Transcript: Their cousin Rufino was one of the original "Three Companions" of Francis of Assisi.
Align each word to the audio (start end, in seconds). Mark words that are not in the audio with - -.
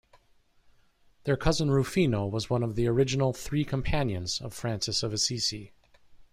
Their 1.25 1.37
cousin 1.37 1.69
Rufino 1.69 2.25
was 2.25 2.49
one 2.49 2.63
of 2.63 2.73
the 2.75 2.87
original 2.87 3.33
"Three 3.33 3.63
Companions" 3.63 4.41
of 4.41 4.51
Francis 4.51 5.03
of 5.03 5.13
Assisi. 5.13 5.73